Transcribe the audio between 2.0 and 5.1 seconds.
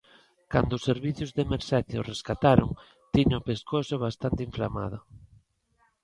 o rescataron, tiña o pescozo bastante inflamado.